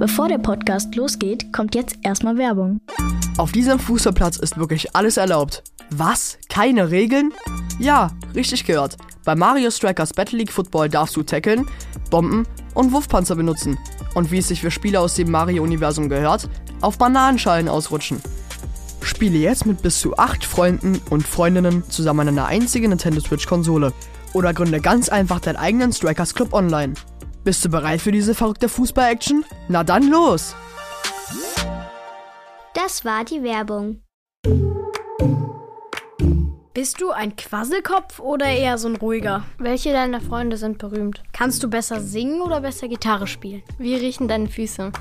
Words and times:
Bevor 0.00 0.28
der 0.28 0.38
Podcast 0.38 0.94
losgeht, 0.94 1.52
kommt 1.52 1.74
jetzt 1.74 1.98
erstmal 2.02 2.38
Werbung. 2.38 2.80
Auf 3.36 3.52
diesem 3.52 3.78
Fußballplatz 3.78 4.38
ist 4.38 4.56
wirklich 4.56 4.96
alles 4.96 5.18
erlaubt. 5.18 5.62
Was? 5.90 6.38
Keine 6.48 6.90
Regeln? 6.90 7.34
Ja, 7.78 8.10
richtig 8.34 8.64
gehört. 8.64 8.96
Bei 9.26 9.34
Mario 9.34 9.70
Strikers 9.70 10.14
Battle 10.14 10.38
League 10.38 10.52
Football 10.52 10.88
darfst 10.88 11.16
du 11.16 11.22
tackeln, 11.22 11.66
Bomben 12.08 12.46
und 12.72 12.92
Wurfpanzer 12.92 13.36
benutzen. 13.36 13.76
Und 14.14 14.30
wie 14.30 14.38
es 14.38 14.48
sich 14.48 14.62
für 14.62 14.70
Spieler 14.70 15.02
aus 15.02 15.16
dem 15.16 15.30
Mario-Universum 15.30 16.08
gehört, 16.08 16.48
auf 16.80 16.96
Bananenschalen 16.96 17.68
ausrutschen. 17.68 18.22
Spiele 19.02 19.36
jetzt 19.36 19.66
mit 19.66 19.82
bis 19.82 20.00
zu 20.00 20.16
8 20.16 20.46
Freunden 20.46 20.98
und 21.10 21.28
Freundinnen 21.28 21.84
zusammen 21.90 22.20
an 22.20 22.38
einer 22.38 22.46
einzigen 22.46 22.88
Nintendo 22.88 23.20
Switch-Konsole. 23.20 23.92
Oder 24.32 24.54
gründe 24.54 24.80
ganz 24.80 25.10
einfach 25.10 25.40
deinen 25.40 25.56
eigenen 25.56 25.92
Strikers 25.92 26.32
Club 26.32 26.54
online. 26.54 26.94
Bist 27.42 27.64
du 27.64 27.70
bereit 27.70 28.02
für 28.02 28.12
diese 28.12 28.34
verrückte 28.34 28.68
Fußball-Action? 28.68 29.46
Na 29.68 29.82
dann 29.82 30.10
los! 30.10 30.54
Das 32.74 33.02
war 33.06 33.24
die 33.24 33.42
Werbung. 33.42 34.02
Bist 36.74 37.00
du 37.00 37.10
ein 37.10 37.36
Quasselkopf 37.36 38.20
oder 38.20 38.44
eher 38.44 38.76
so 38.76 38.88
ein 38.88 38.96
ruhiger? 38.96 39.44
Welche 39.58 39.92
deiner 39.92 40.20
Freunde 40.20 40.58
sind 40.58 40.76
berühmt? 40.76 41.22
Kannst 41.32 41.62
du 41.62 41.70
besser 41.70 42.00
singen 42.00 42.42
oder 42.42 42.60
besser 42.60 42.88
Gitarre 42.88 43.26
spielen? 43.26 43.62
Wie 43.78 43.94
riechen 43.94 44.28
deine 44.28 44.48
Füße? 44.48 44.92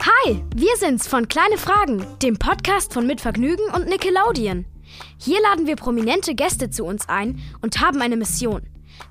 Hi, 0.00 0.42
wir 0.56 0.76
sind's 0.76 1.06
von 1.06 1.28
Kleine 1.28 1.56
Fragen, 1.56 2.04
dem 2.20 2.36
Podcast 2.36 2.92
von 2.92 3.06
Mitvergnügen 3.06 3.66
und 3.72 3.86
Nickelodeon. 3.86 4.66
Hier 5.18 5.40
laden 5.42 5.68
wir 5.68 5.76
prominente 5.76 6.34
Gäste 6.34 6.68
zu 6.68 6.84
uns 6.84 7.08
ein 7.08 7.40
und 7.62 7.80
haben 7.80 8.02
eine 8.02 8.16
Mission. 8.16 8.62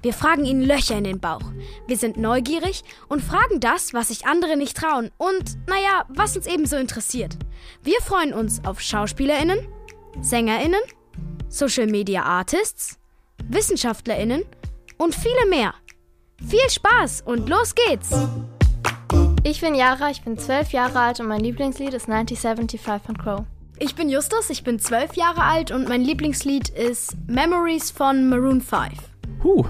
Wir 0.02 0.13
fragen 0.13 0.45
ihnen 0.45 0.62
Löcher 0.62 0.98
in 0.98 1.03
den 1.03 1.20
Bauch. 1.20 1.41
Wir 1.88 1.98
sind 1.98 2.17
neugierig 2.17 2.84
und 3.07 3.23
fragen 3.23 3.59
das, 3.59 3.94
was 3.94 4.09
sich 4.09 4.25
andere 4.25 4.58
nicht 4.58 4.77
trauen 4.77 5.11
und, 5.17 5.58
naja, 5.67 6.05
was 6.09 6.36
uns 6.38 6.47
ebenso 6.47 6.77
interessiert. 6.77 7.38
Wir 7.81 8.00
freuen 8.02 8.33
uns 8.33 8.64
auf 8.66 8.81
SchauspielerInnen, 8.81 9.67
SängerInnen, 10.22 10.81
Social 11.50 11.88
Media 11.88 12.23
Artists, 12.23 13.00
WissenschaftlerInnen 13.47 14.44
und 14.97 15.16
viele 15.16 15.45
mehr. 15.50 15.73
Viel 16.45 16.70
Spaß 16.70 17.22
und 17.22 17.49
los 17.49 17.73
geht's! 17.75 18.11
Ich 19.44 19.61
bin 19.61 19.75
Yara, 19.75 20.09
ich 20.09 20.23
bin 20.23 20.38
zwölf 20.38 20.72
Jahre 20.72 20.99
alt 20.99 21.20
und 21.20 21.27
mein 21.27 21.39
Lieblingslied 21.39 21.94
ist 21.94 22.09
1975 22.09 23.05
von 23.05 23.17
Crow. 23.17 23.45
Ich 23.77 23.94
bin 23.94 24.09
Justus, 24.09 24.49
ich 24.49 24.64
bin 24.64 24.80
zwölf 24.80 25.16
Jahre 25.16 25.44
alt 25.44 25.72
und 25.72 25.88
mein 25.88 26.02
Lieblingslied 26.02 26.70
ist 26.70 27.16
Memories 27.27 27.92
von 27.92 28.27
Maroon 28.27 28.61
5. 28.61 28.92
Huh, 29.46 29.64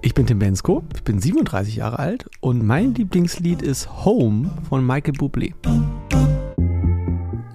ich 0.00 0.14
bin 0.14 0.26
Tim 0.26 0.40
Bensko, 0.40 0.82
ich 0.96 1.04
bin 1.04 1.20
37 1.20 1.76
Jahre 1.76 2.00
alt 2.00 2.28
und 2.40 2.66
mein 2.66 2.92
Lieblingslied 2.92 3.62
ist 3.62 4.04
Home 4.04 4.50
von 4.68 4.84
Michael 4.84 5.14
Bublé. 5.14 5.54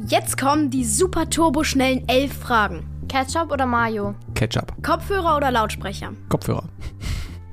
Jetzt 0.07 0.37
kommen 0.37 0.69
die 0.69 0.85
super 0.85 1.29
turboschnellen 1.29 2.07
elf 2.07 2.31
Fragen. 2.31 2.87
Ketchup 3.09 3.51
oder 3.51 3.65
Mayo? 3.65 4.15
Ketchup. 4.33 4.81
Kopfhörer 4.81 5.35
oder 5.35 5.51
Lautsprecher? 5.51 6.13
Kopfhörer. 6.29 6.69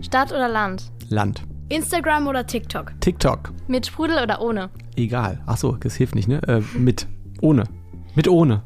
Stadt 0.01 0.31
oder 0.31 0.49
Land? 0.49 0.93
Land. 1.09 1.43
Instagram 1.69 2.29
oder 2.29 2.47
TikTok? 2.47 2.93
TikTok. 3.01 3.53
Mit 3.67 3.85
Sprudel 3.85 4.23
oder 4.23 4.41
ohne? 4.41 4.71
Egal. 4.95 5.43
Achso, 5.47 5.73
das 5.73 5.97
hilft 5.97 6.15
nicht, 6.15 6.29
ne? 6.29 6.41
Äh, 6.47 6.61
mit. 6.79 7.09
Ohne. 7.41 7.65
Mit 8.15 8.29
ohne. 8.29 8.63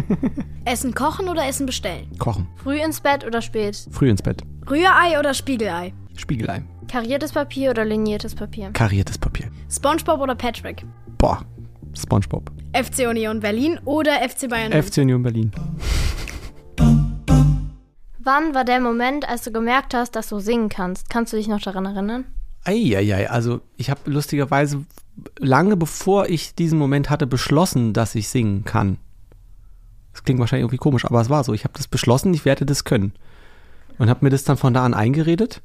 Essen 0.64 0.94
kochen 0.94 1.28
oder 1.28 1.46
Essen 1.46 1.66
bestellen? 1.66 2.10
Kochen. 2.18 2.48
Früh 2.56 2.80
ins 2.80 3.00
Bett 3.00 3.24
oder 3.24 3.42
spät? 3.42 3.86
Früh 3.90 4.08
ins 4.08 4.22
Bett. 4.22 4.42
Rührei 4.68 5.18
oder 5.18 5.34
Spiegelei? 5.34 5.92
Spiegelei. 6.16 6.62
Kariertes 6.88 7.32
Papier 7.32 7.70
oder 7.70 7.84
liniertes 7.84 8.34
Papier? 8.34 8.70
Kariertes 8.72 9.18
Papier. 9.18 9.48
SpongeBob 9.70 10.20
oder 10.20 10.34
Patrick? 10.34 10.84
Boah. 11.18 11.44
SpongeBob. 11.94 12.50
FC 12.74 13.06
Union 13.08 13.40
Berlin 13.40 13.78
oder 13.84 14.12
FC 14.28 14.48
Bayern? 14.48 14.72
FC 14.72 14.98
Union 14.98 15.22
Berlin. 15.22 15.52
Wann 18.24 18.54
war 18.54 18.64
der 18.64 18.78
Moment, 18.80 19.28
als 19.28 19.42
du 19.42 19.50
gemerkt 19.50 19.94
hast, 19.94 20.14
dass 20.14 20.28
du 20.28 20.38
singen 20.38 20.68
kannst? 20.68 21.10
Kannst 21.10 21.32
du 21.32 21.36
dich 21.36 21.48
noch 21.48 21.60
daran 21.60 21.86
erinnern? 21.86 22.24
Eieiei, 22.64 23.28
also 23.28 23.60
ich 23.76 23.90
habe 23.90 24.08
lustigerweise 24.08 24.84
lange 25.38 25.76
bevor 25.76 26.28
ich 26.28 26.54
diesen 26.54 26.78
Moment 26.78 27.10
hatte 27.10 27.26
beschlossen, 27.26 27.92
dass 27.92 28.14
ich 28.14 28.28
singen 28.28 28.64
kann. 28.64 28.98
Das 30.12 30.24
klingt 30.24 30.40
wahrscheinlich 30.40 30.64
irgendwie 30.64 30.78
komisch, 30.78 31.04
aber 31.04 31.20
es 31.20 31.30
war 31.30 31.44
so. 31.44 31.52
Ich 31.54 31.64
habe 31.64 31.74
das 31.76 31.88
beschlossen, 31.88 32.34
ich 32.34 32.44
werde 32.44 32.66
das 32.66 32.84
können. 32.84 33.12
Und 33.98 34.08
habe 34.10 34.24
mir 34.24 34.30
das 34.30 34.44
dann 34.44 34.56
von 34.56 34.74
da 34.74 34.84
an 34.84 34.94
eingeredet. 34.94 35.62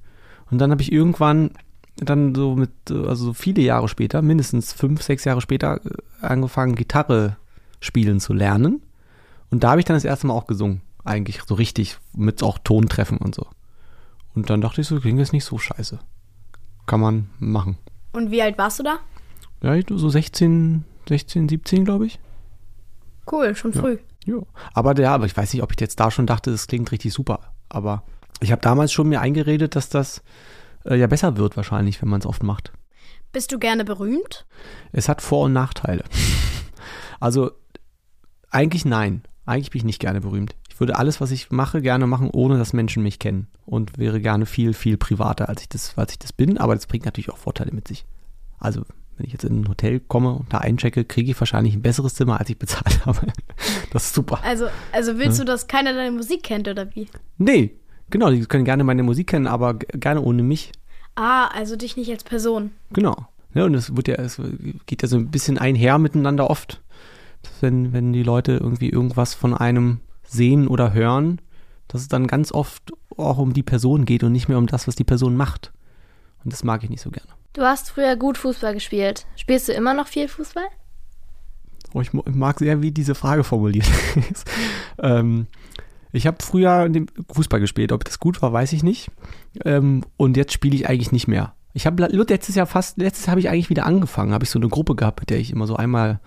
Und 0.49 0.59
dann 0.59 0.71
habe 0.71 0.81
ich 0.81 0.91
irgendwann 0.91 1.51
dann 1.97 2.35
so 2.35 2.55
mit, 2.55 2.71
also 2.89 3.25
so 3.25 3.33
viele 3.33 3.61
Jahre 3.61 3.87
später, 3.87 4.21
mindestens 4.21 4.71
fünf, 4.73 5.01
sechs 5.01 5.25
Jahre 5.25 5.41
später, 5.41 5.81
äh, 5.85 6.25
angefangen, 6.25 6.75
Gitarre 6.75 7.37
spielen 7.79 8.19
zu 8.19 8.33
lernen. 8.33 8.81
Und 9.49 9.63
da 9.63 9.71
habe 9.71 9.81
ich 9.81 9.85
dann 9.85 9.95
das 9.95 10.05
erste 10.05 10.27
Mal 10.27 10.33
auch 10.33 10.47
gesungen. 10.47 10.81
Eigentlich 11.03 11.41
so 11.47 11.55
richtig, 11.55 11.97
mit 12.13 12.43
auch 12.43 12.59
Tontreffen 12.59 13.17
und 13.17 13.33
so. 13.33 13.47
Und 14.35 14.49
dann 14.49 14.61
dachte 14.61 14.81
ich 14.81 14.87
so, 14.87 14.99
klingt 14.99 15.19
das 15.19 15.31
nicht 15.31 15.45
so 15.45 15.57
scheiße. 15.57 15.99
Kann 16.85 16.99
man 16.99 17.29
machen. 17.39 17.77
Und 18.13 18.31
wie 18.31 18.41
alt 18.41 18.57
warst 18.57 18.79
du 18.79 18.83
da? 18.83 18.99
Ja, 19.61 19.81
so 19.89 20.09
16, 20.09 20.85
16, 21.09 21.49
17, 21.49 21.85
glaube 21.85 22.05
ich. 22.05 22.19
Cool, 23.29 23.55
schon 23.55 23.73
früh. 23.73 23.97
Ja. 24.27 24.39
Aber 24.73 24.99
ja, 24.99 25.15
aber 25.15 25.25
ich 25.25 25.35
weiß 25.35 25.53
nicht, 25.53 25.63
ob 25.63 25.71
ich 25.71 25.79
jetzt 25.79 25.99
da 25.99 26.11
schon 26.11 26.27
dachte, 26.27 26.51
das 26.51 26.67
klingt 26.67 26.91
richtig 26.91 27.13
super. 27.13 27.53
Aber 27.69 28.03
ich 28.41 28.51
habe 28.51 28.61
damals 28.61 28.91
schon 28.91 29.07
mir 29.07 29.21
eingeredet, 29.21 29.75
dass 29.75 29.89
das 29.89 30.21
äh, 30.85 30.95
ja 30.95 31.07
besser 31.07 31.37
wird 31.37 31.55
wahrscheinlich, 31.55 32.01
wenn 32.01 32.09
man 32.09 32.19
es 32.19 32.25
oft 32.25 32.43
macht. 32.43 32.73
Bist 33.31 33.51
du 33.51 33.59
gerne 33.59 33.85
berühmt? 33.85 34.45
Es 34.91 35.07
hat 35.07 35.21
Vor- 35.21 35.45
und 35.45 35.53
Nachteile. 35.53 36.03
also 37.19 37.51
eigentlich 38.51 38.85
nein. 38.85 39.23
Eigentlich 39.45 39.71
bin 39.71 39.79
ich 39.79 39.85
nicht 39.85 40.01
gerne 40.01 40.19
berühmt. 40.19 40.55
Ich 40.69 40.79
würde 40.79 40.97
alles, 40.97 41.21
was 41.21 41.31
ich 41.31 41.49
mache, 41.49 41.81
gerne 41.81 42.05
machen, 42.05 42.29
ohne 42.31 42.57
dass 42.57 42.73
Menschen 42.73 43.03
mich 43.03 43.19
kennen. 43.19 43.47
Und 43.65 43.97
wäre 43.97 44.19
gerne 44.19 44.45
viel, 44.45 44.73
viel 44.73 44.97
privater, 44.97 45.47
als 45.47 45.61
ich 45.61 45.69
das, 45.69 45.97
als 45.97 46.11
ich 46.11 46.19
das 46.19 46.33
bin. 46.33 46.57
Aber 46.57 46.75
das 46.75 46.85
bringt 46.85 47.05
natürlich 47.05 47.31
auch 47.31 47.37
Vorteile 47.37 47.71
mit 47.71 47.87
sich. 47.87 48.05
Also, 48.59 48.83
wenn 49.17 49.25
ich 49.25 49.33
jetzt 49.33 49.45
in 49.45 49.61
ein 49.61 49.67
Hotel 49.67 49.99
komme 49.99 50.33
und 50.33 50.53
da 50.53 50.59
einchecke, 50.59 51.03
kriege 51.05 51.31
ich 51.31 51.39
wahrscheinlich 51.39 51.73
ein 51.73 51.81
besseres 51.81 52.13
Zimmer, 52.13 52.39
als 52.39 52.49
ich 52.49 52.57
bezahlt 52.57 53.05
habe. 53.05 53.27
Das 53.91 54.05
ist 54.05 54.15
super. 54.15 54.39
Also, 54.43 54.67
also 54.91 55.17
willst 55.17 55.39
ja. 55.39 55.45
du, 55.45 55.51
dass 55.51 55.67
keiner 55.67 55.93
deine 55.93 56.11
Musik 56.11 56.43
kennt, 56.43 56.67
oder 56.67 56.93
wie? 56.95 57.07
Nee, 57.37 57.75
genau, 58.09 58.29
die 58.29 58.45
können 58.45 58.65
gerne 58.65 58.83
meine 58.83 59.03
Musik 59.03 59.27
kennen, 59.27 59.47
aber 59.47 59.75
gerne 59.75 60.21
ohne 60.21 60.43
mich. 60.43 60.71
Ah, 61.15 61.47
also 61.47 61.75
dich 61.75 61.97
nicht 61.97 62.11
als 62.11 62.23
Person. 62.23 62.71
Genau. 62.91 63.27
Ja, 63.53 63.65
und 63.65 63.73
es 63.73 63.95
wird 63.95 64.07
ja, 64.07 64.15
es 64.15 64.39
geht 64.85 65.01
ja 65.01 65.07
so 65.07 65.17
ein 65.17 65.31
bisschen 65.31 65.57
einher 65.57 65.97
miteinander 65.97 66.49
oft. 66.49 66.81
Wenn, 67.61 67.93
wenn 67.93 68.13
die 68.13 68.23
Leute 68.23 68.53
irgendwie 68.53 68.89
irgendwas 68.89 69.33
von 69.33 69.53
einem 69.53 70.01
sehen 70.23 70.67
oder 70.67 70.93
hören, 70.93 71.39
dass 71.87 72.01
es 72.01 72.07
dann 72.07 72.27
ganz 72.27 72.51
oft 72.51 72.93
auch 73.15 73.37
um 73.37 73.53
die 73.53 73.63
Person 73.63 74.05
geht 74.05 74.23
und 74.23 74.31
nicht 74.31 74.47
mehr 74.47 74.57
um 74.57 74.67
das, 74.67 74.87
was 74.87 74.95
die 74.95 75.03
Person 75.03 75.35
macht. 75.35 75.71
Und 76.43 76.53
das 76.53 76.63
mag 76.63 76.83
ich 76.83 76.89
nicht 76.89 77.01
so 77.01 77.09
gerne. 77.09 77.29
Du 77.57 77.63
hast 77.63 77.89
früher 77.89 78.15
gut 78.15 78.37
Fußball 78.37 78.75
gespielt. 78.75 79.25
Spielst 79.35 79.67
du 79.67 79.73
immer 79.73 79.95
noch 79.95 80.05
viel 80.05 80.27
Fußball? 80.27 80.65
Oh, 81.91 82.01
ich 82.01 82.13
mag 82.13 82.59
sehr, 82.59 82.83
wie 82.83 82.91
diese 82.91 83.15
Frage 83.15 83.43
formuliert 83.43 83.87
ist. 84.31 84.47
ähm, 85.01 85.47
ich 86.11 86.27
habe 86.27 86.37
früher 86.39 86.87
Fußball 87.31 87.59
gespielt. 87.59 87.91
Ob 87.91 88.03
das 88.03 88.19
gut 88.19 88.43
war, 88.43 88.53
weiß 88.53 88.73
ich 88.73 88.83
nicht. 88.83 89.09
Ähm, 89.65 90.03
und 90.17 90.37
jetzt 90.37 90.53
spiele 90.53 90.75
ich 90.75 90.87
eigentlich 90.87 91.11
nicht 91.11 91.27
mehr. 91.27 91.55
Ich 91.73 91.87
habe 91.87 92.05
letztes 92.05 92.53
Jahr 92.53 92.67
fast, 92.67 92.99
letztes 92.99 93.27
habe 93.27 93.39
ich 93.39 93.49
eigentlich 93.49 93.71
wieder 93.71 93.87
angefangen. 93.87 94.33
Habe 94.33 94.43
ich 94.43 94.51
so 94.51 94.59
eine 94.59 94.69
Gruppe 94.69 94.93
gehabt, 94.93 95.21
mit 95.21 95.31
der 95.31 95.39
ich 95.39 95.49
immer 95.51 95.65
so 95.65 95.75
einmal, 95.75 96.19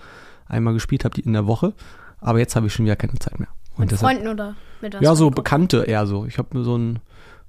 einmal 0.47 0.75
gespielt 0.75 1.05
habe 1.05 1.21
in 1.21 1.33
der 1.33 1.47
Woche. 1.47 1.75
Aber 2.19 2.41
jetzt 2.41 2.57
habe 2.57 2.67
ich 2.67 2.73
schon 2.73 2.87
wieder 2.87 2.97
keine 2.97 3.15
Zeit 3.21 3.39
mehr. 3.39 3.49
Und 3.77 3.83
mit 3.83 3.93
deshalb, 3.93 4.17
Freunden 4.17 4.33
oder 4.33 4.57
mit 4.81 4.95
was? 4.95 5.01
Ja, 5.01 5.15
so 5.15 5.31
Bekannte 5.31 5.85
eher 5.85 6.07
so. 6.07 6.27
Ich 6.27 6.39
habe 6.39 6.65
so 6.65 6.77
ein, 6.77 6.99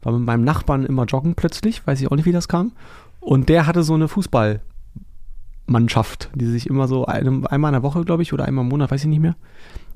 war 0.03 0.13
mit 0.13 0.21
meinem 0.21 0.43
Nachbarn 0.43 0.85
immer 0.85 1.05
joggen 1.05 1.33
plötzlich, 1.33 1.85
weiß 1.87 1.99
ich 1.99 2.11
auch 2.11 2.15
nicht, 2.15 2.25
wie 2.25 2.31
das 2.31 2.47
kam. 2.47 2.73
Und 3.21 3.47
der 3.49 3.67
hatte 3.67 3.83
so 3.83 3.93
eine 3.93 4.07
Fußballmannschaft, 4.07 6.31
die 6.35 6.47
sich 6.47 6.65
immer 6.67 6.87
so 6.87 7.05
einem, 7.05 7.45
einmal 7.45 7.69
in 7.69 7.73
der 7.73 7.83
Woche, 7.83 8.03
glaube 8.03 8.23
ich, 8.23 8.33
oder 8.33 8.45
einmal 8.45 8.65
im 8.65 8.69
Monat, 8.69 8.89
weiß 8.91 9.01
ich 9.01 9.07
nicht 9.07 9.21
mehr. 9.21 9.35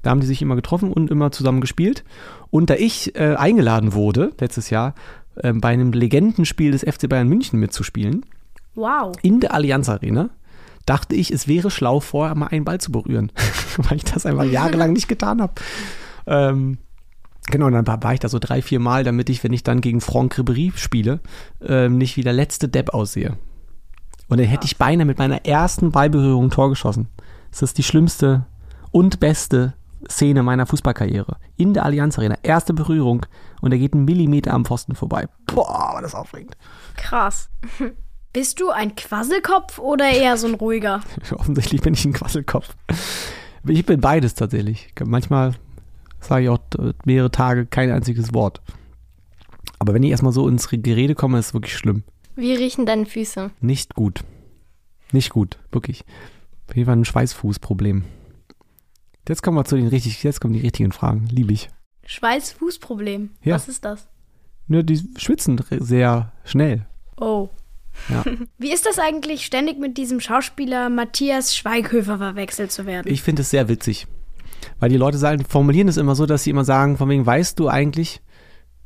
Da 0.04 0.12
haben 0.12 0.22
die 0.22 0.28
sich 0.28 0.44
immer 0.44 0.56
getroffen 0.56 0.94
und 0.94 1.10
immer 1.10 1.32
zusammen 1.32 1.60
gespielt. 1.60 2.04
Und 2.52 2.70
da 2.70 2.76
ich 2.76 3.16
äh, 3.16 3.34
eingeladen 3.36 3.94
wurde, 3.94 4.32
letztes 4.40 4.70
Jahr, 4.70 4.94
äh, 5.36 5.52
bei 5.52 5.70
einem 5.70 5.92
Legendenspiel 5.92 6.72
des 6.72 6.84
FC 6.84 7.10
Bayern 7.10 7.28
München 7.28 7.60
mitzuspielen, 7.60 8.24
wow. 8.76 9.16
in 9.24 9.40
der 9.40 9.56
Allianz 9.56 9.90
Arena, 9.90 10.30
dachte 10.86 11.16
ich, 11.16 11.32
es 11.32 11.48
wäre 11.48 11.72
schlau, 11.72 12.00
vorher 12.00 12.36
mal 12.36 12.46
einen 12.48 12.66
Ball 12.66 12.80
zu 12.80 12.92
berühren, 12.92 13.32
weil 13.78 13.98
ich 13.98 14.04
das 14.04 14.28
einfach 14.28 14.44
jahrelang 14.44 14.94
nicht 14.94 15.08
getan 15.08 15.42
habe. 15.42 15.54
Ähm, 16.28 16.78
genau, 17.48 17.68
und 17.68 17.74
dann 17.74 17.88
war 17.88 18.14
ich 18.14 18.20
da 18.20 18.30
so 18.30 18.40
drei, 18.40 18.62
vier 18.62 18.80
Mal, 18.80 19.04
damit 19.04 19.30
ich, 19.30 19.44
wenn 19.44 19.54
ich 19.54 19.64
dann 19.64 19.82
gegen 19.82 20.02
Franck 20.02 20.38
Ribéry 20.38 20.76
spiele, 20.76 21.20
ähm, 21.62 21.98
nicht 21.98 22.18
wie 22.18 22.24
der 22.24 22.34
letzte 22.34 22.68
Depp 22.68 22.94
aussehe. 22.94 23.38
Und 24.28 24.40
dann 24.40 24.48
hätte 24.48 24.66
ich 24.66 24.78
beinahe 24.78 25.06
mit 25.06 25.20
meiner 25.20 25.46
ersten 25.46 25.92
Ballberührung 25.92 26.46
ein 26.46 26.52
Tor 26.52 26.70
geschossen. 26.70 27.10
Das 27.52 27.62
ist 27.62 27.78
die 27.78 27.84
schlimmste 27.84 28.46
und 28.92 29.20
beste 29.20 29.74
Szene 30.10 30.44
meiner 30.44 30.66
Fußballkarriere. 30.66 31.38
In 31.58 31.74
der 31.74 31.86
Allianz 31.86 32.18
Arena. 32.18 32.36
Erste 32.44 32.74
Berührung 32.74 33.26
und 33.62 33.72
er 33.72 33.78
geht 33.78 33.94
einen 33.94 34.06
Millimeter 34.06 34.54
am 34.54 34.66
Pfosten 34.66 34.96
vorbei. 34.96 35.28
Boah, 35.48 35.94
war 35.94 36.02
das 36.02 36.16
aufregend. 36.16 36.58
Krass. 36.98 37.50
Bist 38.34 38.60
du 38.60 38.70
ein 38.70 38.96
Quasselkopf 38.96 39.80
oder 39.80 40.10
eher 40.10 40.38
so 40.38 40.48
ein 40.48 40.56
ruhiger? 40.56 41.02
Offensichtlich 41.32 41.82
bin 41.82 41.94
ich 41.94 42.06
ein 42.06 42.14
Quasselkopf. 42.14 42.76
Ich 43.66 43.86
bin 43.86 44.02
beides 44.02 44.36
tatsächlich. 44.36 44.90
Manchmal 45.04 45.56
sage 46.28 46.44
ich 46.44 46.50
auch 46.50 46.60
mehrere 47.06 47.32
Tage 47.32 47.66
kein 47.66 47.92
einziges 47.92 48.34
Wort. 48.34 48.62
Aber 49.80 49.94
wenn 49.94 50.04
ich 50.04 50.12
erstmal 50.12 50.34
so 50.34 50.48
ins 50.48 50.70
Gerede 50.70 51.16
komme, 51.16 51.40
ist 51.40 51.48
es 51.48 51.54
wirklich 51.54 51.78
schlimm. 51.78 52.04
Wie 52.36 52.54
riechen 52.54 52.86
deine 52.86 53.06
Füße? 53.06 53.52
Nicht 53.62 53.96
gut. 53.96 54.24
Nicht 55.12 55.30
gut, 55.30 55.58
wirklich. 55.72 56.04
Auf 56.68 56.76
jeden 56.76 56.88
Fall 56.88 56.98
ein 56.98 57.06
Schweißfußproblem. 57.06 58.04
Jetzt 59.28 59.42
kommen 59.42 59.58
wir 59.58 59.66
zu 59.66 59.76
den 59.76 59.88
richtig, 59.88 60.22
jetzt 60.24 60.42
kommen 60.42 60.54
die 60.54 60.62
richtigen 60.62 60.92
Fragen. 60.92 61.28
Liebe 61.32 61.54
ich. 61.54 61.70
Schweißfußproblem. 62.06 63.32
Ja. 63.44 63.56
Was 63.56 63.68
ist 63.68 63.86
das? 63.86 64.08
Nur 64.68 64.84
die 64.84 65.02
schwitzen 65.18 65.60
sehr 65.80 66.32
schnell. 66.44 66.86
Oh. 67.18 67.50
Ja. 68.10 68.24
Wie 68.58 68.74
ist 68.74 68.86
das 68.86 69.00
eigentlich, 69.00 69.46
ständig 69.46 69.80
mit 69.80 69.98
diesem 69.98 70.20
Schauspieler 70.20 70.90
Matthias 70.90 71.56
Schweighöfer 71.56 72.18
verwechselt 72.18 72.72
zu 72.72 72.86
werden? 72.86 73.12
Ich 73.12 73.22
finde 73.22 73.42
es 73.42 73.50
sehr 73.50 73.68
witzig. 73.70 74.08
Weil 74.80 74.90
die 74.90 74.98
Leute 74.98 75.18
sagen, 75.18 75.46
formulieren 75.48 75.88
es 75.88 75.98
immer 75.98 76.16
so, 76.16 76.26
dass 76.26 76.44
sie 76.44 76.50
immer 76.50 76.66
sagen, 76.66 76.98
von 76.98 77.10
wegen, 77.10 77.26
weißt 77.26 77.60
du 77.60 77.68
eigentlich, 77.68 78.22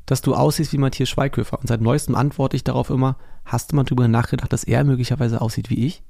dass 0.05 0.21
du 0.21 0.33
aussiehst 0.33 0.73
wie 0.73 0.77
Matthias 0.77 1.09
Schweighöfer? 1.09 1.59
Und 1.59 1.67
seit 1.67 1.81
neuestem 1.81 2.15
antworte 2.15 2.55
ich 2.55 2.63
darauf 2.63 2.89
immer, 2.89 3.17
hast 3.45 3.71
du 3.71 3.75
mal 3.75 3.83
drüber 3.83 4.07
nachgedacht, 4.07 4.51
dass 4.51 4.63
er 4.63 4.83
möglicherweise 4.83 5.41
aussieht 5.41 5.69
wie 5.69 5.85
ich? 5.85 6.03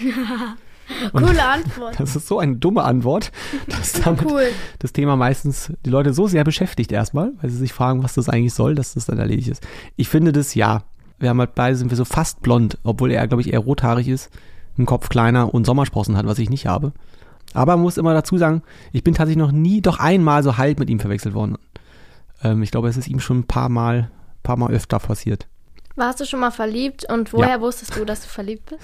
Coole 1.12 1.44
Antwort. 1.44 1.94
Das 1.98 2.16
ist 2.16 2.26
so 2.26 2.38
eine 2.38 2.56
dumme 2.56 2.82
Antwort, 2.82 3.30
dass 3.66 3.92
damit 3.92 4.24
Cool. 4.24 4.48
das 4.78 4.92
Thema 4.92 5.16
meistens 5.16 5.72
die 5.84 5.90
Leute 5.90 6.14
so 6.14 6.26
sehr 6.26 6.44
beschäftigt 6.44 6.92
erstmal, 6.92 7.32
weil 7.40 7.50
sie 7.50 7.58
sich 7.58 7.72
fragen, 7.72 8.02
was 8.02 8.14
das 8.14 8.28
eigentlich 8.28 8.54
soll, 8.54 8.74
dass 8.74 8.94
das 8.94 9.06
dann 9.06 9.18
erledigt 9.18 9.48
ist. 9.48 9.66
Ich 9.96 10.08
finde 10.08 10.32
das 10.32 10.54
ja. 10.54 10.84
Wir 11.18 11.30
haben 11.30 11.40
halt 11.40 11.54
beide 11.54 11.76
sind 11.76 11.90
wir 11.90 11.96
so 11.96 12.04
fast 12.04 12.42
blond, 12.42 12.78
obwohl 12.84 13.10
er, 13.10 13.26
glaube 13.26 13.42
ich, 13.42 13.52
eher 13.52 13.58
rothaarig 13.58 14.08
ist, 14.08 14.30
einen 14.76 14.86
Kopf 14.86 15.08
kleiner 15.08 15.52
und 15.52 15.66
Sommersprossen 15.66 16.16
hat, 16.16 16.26
was 16.26 16.38
ich 16.38 16.48
nicht 16.48 16.66
habe. 16.66 16.92
Aber 17.54 17.76
man 17.76 17.82
muss 17.82 17.96
immer 17.96 18.14
dazu 18.14 18.36
sagen, 18.38 18.62
ich 18.92 19.04
bin 19.04 19.14
tatsächlich 19.14 19.42
noch 19.42 19.52
nie, 19.52 19.80
doch 19.80 19.98
einmal 19.98 20.42
so 20.42 20.56
halb 20.56 20.78
mit 20.78 20.90
ihm 20.90 21.00
verwechselt 21.00 21.34
worden. 21.34 21.56
Ähm, 22.42 22.62
ich 22.62 22.70
glaube, 22.70 22.88
es 22.88 22.96
ist 22.96 23.08
ihm 23.08 23.20
schon 23.20 23.40
ein 23.40 23.46
paar 23.46 23.68
Mal, 23.68 24.10
paar 24.42 24.56
Mal 24.56 24.70
öfter 24.70 24.98
passiert. 24.98 25.46
Warst 25.96 26.20
du 26.20 26.26
schon 26.26 26.40
mal 26.40 26.52
verliebt 26.52 27.10
und 27.10 27.32
woher 27.32 27.60
wusstest 27.60 27.96
du, 27.96 28.04
dass 28.04 28.20
du 28.20 28.28
verliebt 28.28 28.66
bist? 28.66 28.82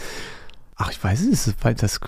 Ach, 0.76 0.90
ich 0.90 1.02
weiß 1.02 1.20
es, 1.22 1.54
das 1.76 2.00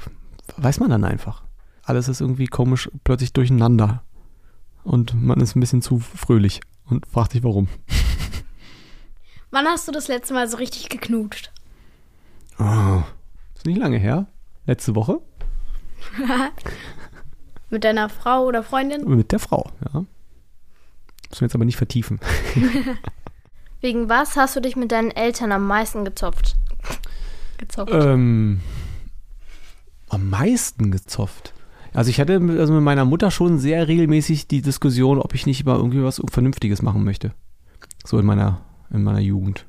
weiß 0.56 0.80
man 0.80 0.90
dann 0.90 1.04
einfach. 1.04 1.42
Alles 1.84 2.08
ist 2.08 2.20
irgendwie 2.20 2.46
komisch 2.46 2.90
plötzlich 3.04 3.32
durcheinander. 3.32 4.02
Und 4.82 5.14
man 5.20 5.40
ist 5.40 5.54
ein 5.54 5.60
bisschen 5.60 5.82
zu 5.82 6.00
fröhlich 6.00 6.60
und 6.86 7.06
fragt 7.06 7.32
sich 7.32 7.44
warum. 7.44 7.68
Wann 9.50 9.66
hast 9.66 9.86
du 9.86 9.92
das 9.92 10.08
letzte 10.08 10.34
Mal 10.34 10.48
so 10.48 10.56
richtig 10.56 10.88
geknutscht? 10.88 11.52
Oh, 12.58 13.02
ist 13.54 13.66
nicht 13.66 13.78
lange 13.78 13.98
her. 13.98 14.26
Letzte 14.66 14.96
Woche 14.96 15.20
Mit 17.70 17.84
deiner 17.84 18.08
Frau 18.08 18.44
oder 18.44 18.62
Freundin? 18.62 19.08
mit 19.08 19.32
der 19.32 19.40
Frau, 19.40 19.70
ja. 19.92 20.04
Müssen 21.30 21.40
wir 21.40 21.46
jetzt 21.46 21.54
aber 21.56 21.64
nicht 21.64 21.76
vertiefen. 21.76 22.20
Wegen 23.80 24.08
was 24.08 24.36
hast 24.36 24.54
du 24.54 24.60
dich 24.60 24.76
mit 24.76 24.92
deinen 24.92 25.10
Eltern 25.10 25.50
am 25.52 25.66
meisten 25.66 26.04
gezopft? 26.04 26.54
gezopft. 27.58 27.92
Ähm, 27.92 28.60
am 30.08 30.30
meisten 30.30 30.90
gezofft. 30.90 31.52
Also 31.92 32.10
ich 32.10 32.20
hatte 32.20 32.34
also 32.34 32.72
mit 32.72 32.82
meiner 32.82 33.04
Mutter 33.04 33.30
schon 33.30 33.58
sehr 33.58 33.88
regelmäßig 33.88 34.46
die 34.48 34.62
Diskussion, 34.62 35.18
ob 35.18 35.34
ich 35.34 35.46
nicht 35.46 35.64
mal 35.64 35.76
irgendwie 35.76 36.02
was 36.02 36.22
Vernünftiges 36.30 36.82
machen 36.82 37.04
möchte. 37.04 37.32
So 38.04 38.18
in 38.18 38.26
meiner, 38.26 38.60
in 38.90 39.02
meiner 39.02 39.20
Jugend. 39.20 39.66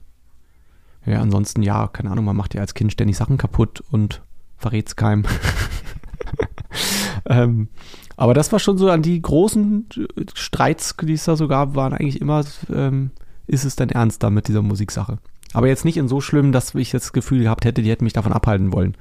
Ja, 1.05 1.21
ansonsten 1.21 1.63
ja, 1.63 1.87
keine 1.87 2.11
Ahnung, 2.11 2.25
man 2.25 2.35
macht 2.35 2.53
ja 2.53 2.61
als 2.61 2.73
Kind 2.73 2.91
ständig 2.91 3.15
Sachen 3.15 3.37
kaputt 3.37 3.81
und 3.91 4.21
verrät's 4.57 4.95
keinem. 4.97 5.23
ähm, 7.25 7.69
aber 8.15 8.33
das 8.33 8.51
war 8.51 8.59
schon 8.59 8.77
so 8.77 8.89
an 8.89 9.01
die 9.01 9.21
großen 9.21 9.87
Streits, 10.33 10.95
die 11.01 11.13
es 11.13 11.25
da 11.25 11.35
so 11.35 11.47
gab, 11.47 11.75
waren 11.75 11.93
eigentlich 11.93 12.21
immer, 12.21 12.43
ähm, 12.73 13.11
ist 13.45 13.63
es 13.63 13.75
denn 13.75 13.89
ernst 13.89 14.23
da 14.23 14.29
mit 14.29 14.47
dieser 14.47 14.61
Musiksache? 14.61 15.19
Aber 15.53 15.67
jetzt 15.67 15.85
nicht 15.85 15.97
in 15.97 16.07
so 16.07 16.19
schlimm, 16.19 16.51
dass 16.51 16.75
ich 16.75 16.91
das 16.91 17.13
Gefühl 17.13 17.43
gehabt 17.43 17.65
hätte, 17.65 17.81
die 17.81 17.89
hätten 17.89 18.03
mich 18.03 18.13
davon 18.13 18.33
abhalten 18.33 18.73
wollen. 18.73 18.95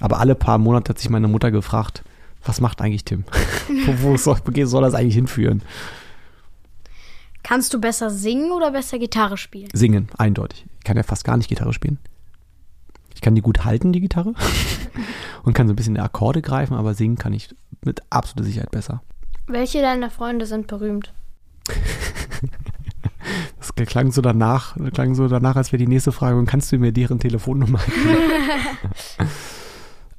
Aber 0.00 0.20
alle 0.20 0.34
paar 0.34 0.58
Monate 0.58 0.90
hat 0.90 0.98
sich 0.98 1.10
meine 1.10 1.28
Mutter 1.28 1.50
gefragt, 1.50 2.04
was 2.44 2.60
macht 2.60 2.80
eigentlich 2.80 3.04
Tim? 3.04 3.24
wo, 3.86 4.10
wo 4.10 4.16
soll, 4.16 4.38
soll 4.64 4.82
das 4.82 4.94
eigentlich 4.94 5.14
hinführen? 5.14 5.62
Kannst 7.42 7.72
du 7.72 7.80
besser 7.80 8.10
singen 8.10 8.52
oder 8.52 8.70
besser 8.70 8.98
Gitarre 8.98 9.36
spielen? 9.36 9.70
Singen, 9.72 10.08
eindeutig. 10.18 10.66
Ich 10.78 10.84
kann 10.84 10.96
ja 10.96 11.02
fast 11.02 11.24
gar 11.24 11.36
nicht 11.36 11.48
Gitarre 11.48 11.72
spielen. 11.72 11.98
Ich 13.18 13.22
kann 13.22 13.34
die 13.34 13.42
gut 13.42 13.64
halten, 13.64 13.92
die 13.92 14.00
Gitarre. 14.00 14.32
und 15.42 15.52
kann 15.52 15.66
so 15.66 15.72
ein 15.72 15.76
bisschen 15.76 15.96
die 15.96 16.00
Akkorde 16.00 16.40
greifen, 16.40 16.74
aber 16.74 16.94
singen 16.94 17.18
kann 17.18 17.32
ich 17.32 17.52
mit 17.84 18.00
absoluter 18.10 18.44
Sicherheit 18.44 18.70
besser. 18.70 19.02
Welche 19.48 19.82
deiner 19.82 20.08
Freunde 20.08 20.46
sind 20.46 20.68
berühmt? 20.68 21.12
Das 23.58 23.74
klang 23.74 24.12
so 24.12 24.22
danach, 24.22 24.76
klang 24.92 25.16
so 25.16 25.26
danach, 25.26 25.56
als 25.56 25.72
wäre 25.72 25.78
die 25.78 25.88
nächste 25.88 26.12
Frage, 26.12 26.38
und 26.38 26.46
kannst 26.46 26.70
du 26.70 26.78
mir 26.78 26.92
deren 26.92 27.18
Telefonnummer 27.18 27.80
geben? 27.86 28.18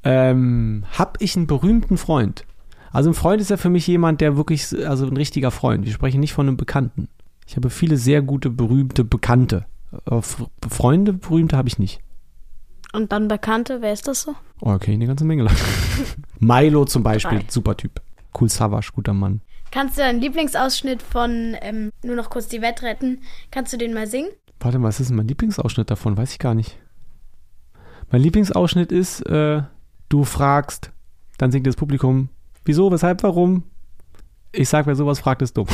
ähm, 0.04 0.84
hab 0.98 1.22
ich 1.22 1.38
einen 1.38 1.48
berühmten 1.48 1.96
Freund? 1.96 2.44
Also 2.92 3.12
ein 3.12 3.14
Freund 3.14 3.40
ist 3.40 3.50
ja 3.50 3.56
für 3.56 3.70
mich 3.70 3.88
jemand, 3.88 4.20
der 4.20 4.36
wirklich, 4.36 4.76
also 4.86 5.08
ein 5.08 5.16
richtiger 5.16 5.52
Freund. 5.52 5.86
Wir 5.86 5.94
sprechen 5.94 6.20
nicht 6.20 6.34
von 6.34 6.50
einem 6.50 6.58
Bekannten. 6.58 7.08
Ich 7.48 7.56
habe 7.56 7.70
viele 7.70 7.96
sehr 7.96 8.22
gute, 8.22 8.50
berühmte 8.50 9.06
Bekannte. 9.06 9.66
Aber 10.04 10.22
Freunde, 10.22 11.14
berühmte 11.14 11.56
habe 11.56 11.70
ich 11.70 11.80
nicht. 11.80 12.02
Und 12.94 13.12
dann 13.12 13.28
Bekannte, 13.28 13.82
wer 13.82 13.94
ist 13.94 14.08
das 14.08 14.24
so? 14.24 14.36
Oh, 14.62 14.72
okay, 14.72 14.94
eine 14.94 15.06
ganze 15.08 15.26
Menge 15.26 15.44
lang. 15.44 15.56
Milo 16.40 16.86
zum 16.86 17.04
Beispiel, 17.04 17.40
Drei. 17.40 17.46
super 17.50 17.78
Typ. 17.78 18.02
Cool 18.40 18.50
Savage, 18.50 18.92
guter 18.94 19.14
Mann. 19.14 19.42
Kannst 19.72 19.98
du 19.98 20.02
deinen 20.02 20.20
Lieblingsausschnitt 20.20 21.02
von 21.02 21.56
ähm, 21.62 21.92
Nur 22.04 22.16
noch 22.16 22.30
kurz 22.30 22.48
die 22.48 22.62
Welt 22.62 22.82
retten? 22.82 23.22
Kannst 23.52 23.72
du 23.74 23.78
den 23.78 23.94
mal 23.94 24.08
singen? 24.08 24.30
Warte 24.60 24.80
mal, 24.80 24.88
was 24.88 25.00
ist 25.00 25.10
denn 25.10 25.18
mein 25.18 25.28
Lieblingsausschnitt 25.28 25.90
davon? 25.92 26.18
Weiß 26.18 26.32
ich 26.32 26.40
gar 26.40 26.56
nicht. 26.56 26.78
Mein 28.12 28.22
Lieblingsausschnitt 28.22 28.92
ist, 28.92 29.22
äh, 29.28 29.62
du 30.10 30.24
fragst, 30.24 30.92
dann 31.38 31.52
singt 31.52 31.68
das 31.68 31.76
Publikum, 31.76 32.30
wieso, 32.66 32.92
weshalb, 32.92 33.22
warum? 33.24 33.64
Ich 34.52 34.70
sag, 34.70 34.88
wer 34.88 34.96
sowas 34.96 35.20
fragt, 35.20 35.42
ist 35.42 35.56
dumm. 35.58 35.68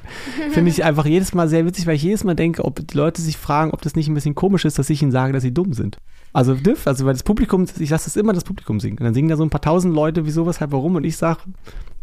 Finde 0.50 0.70
ich 0.70 0.84
einfach 0.84 1.04
jedes 1.04 1.34
Mal 1.34 1.48
sehr 1.48 1.66
witzig, 1.66 1.86
weil 1.86 1.96
ich 1.96 2.02
jedes 2.02 2.24
Mal 2.24 2.34
denke, 2.34 2.64
ob 2.64 2.86
die 2.86 2.96
Leute 2.96 3.20
sich 3.20 3.36
fragen, 3.36 3.72
ob 3.72 3.82
das 3.82 3.94
nicht 3.94 4.08
ein 4.08 4.14
bisschen 4.14 4.34
komisch 4.34 4.64
ist, 4.64 4.78
dass 4.78 4.90
ich 4.90 5.02
ihnen 5.02 5.12
sage, 5.12 5.32
dass 5.32 5.42
sie 5.42 5.52
dumm 5.52 5.74
sind. 5.74 5.98
Also, 6.32 6.56
also 6.86 7.06
weil 7.06 7.12
das 7.12 7.22
Publikum, 7.22 7.66
ich 7.78 7.90
lasse 7.90 8.06
das 8.06 8.16
immer 8.16 8.32
das 8.32 8.44
Publikum 8.44 8.80
singen. 8.80 8.98
Und 8.98 9.04
dann 9.04 9.14
singen 9.14 9.28
da 9.28 9.36
so 9.36 9.44
ein 9.44 9.50
paar 9.50 9.60
tausend 9.60 9.94
Leute, 9.94 10.24
wieso, 10.24 10.46
weshalb, 10.46 10.72
warum? 10.72 10.94
Und 10.96 11.04
ich 11.04 11.18
sage, 11.18 11.40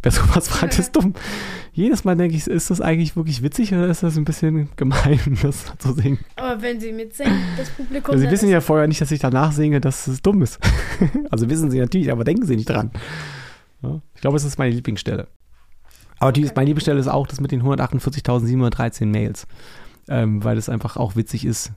wer 0.04 0.12
sowas 0.12 0.48
fragt, 0.48 0.78
ist 0.78 0.96
dumm. 0.96 1.16
Jedes 1.74 2.04
Mal 2.04 2.16
denke 2.16 2.36
ich, 2.36 2.46
ist 2.46 2.70
das 2.70 2.80
eigentlich 2.80 3.16
wirklich 3.16 3.42
witzig 3.42 3.74
oder 3.74 3.88
ist 3.88 4.04
das 4.04 4.18
ein 4.18 4.26
bisschen 4.26 4.70
gemein, 4.76 5.20
das 5.42 5.66
zu 5.80 5.94
singen? 5.94 6.20
Aber 6.36 6.62
wenn 6.62 6.80
sie 6.80 6.92
mitsingen, 6.92 7.42
das 7.58 7.70
Publikum. 7.72 8.14
Also 8.14 8.24
sie 8.24 8.32
wissen 8.32 8.50
ja 8.50 8.62
vorher 8.62 8.88
nicht, 8.88 9.02
dass 9.02 9.10
ich 9.12 9.20
danach 9.20 9.52
singe, 9.52 9.82
dass 9.82 10.06
es 10.06 10.22
dumm 10.22 10.44
ist. 10.44 10.60
also 11.32 11.50
wissen 11.50 11.72
sie 11.72 11.80
natürlich, 11.80 12.12
aber 12.12 12.24
denken 12.24 12.46
sie 12.46 12.56
nicht 12.56 12.70
dran. 12.70 12.92
Ja, 13.82 14.02
ich 14.14 14.22
glaube, 14.22 14.38
es 14.38 14.44
ist 14.44 14.60
meine 14.60 14.76
Lieblingsstelle. 14.76 15.28
Aber 16.20 16.32
die, 16.32 16.50
meine 16.56 16.66
Lieblingsstelle 16.66 17.00
ist 17.00 17.08
auch 17.08 17.28
das 17.28 17.40
mit 17.40 17.52
den 17.52 17.64
148.713 17.64 19.06
Mails. 19.06 19.48
Ähm, 20.08 20.44
weil 20.44 20.58
es 20.58 20.70
einfach 20.70 20.98
auch 20.98 21.16
witzig 21.16 21.46
ist, 21.46 21.72